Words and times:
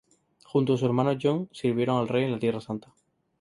Junto 0.45 0.73
a 0.73 0.77
su 0.79 0.85
hermano 0.87 1.15
John 1.21 1.47
sirvieron 1.51 1.97
al 1.99 2.07
rey 2.07 2.23
en 2.23 2.31
la 2.31 2.39
Tierra 2.39 2.59
Santa. 2.59 2.91